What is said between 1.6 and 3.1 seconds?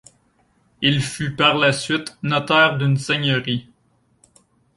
suite notaire d'une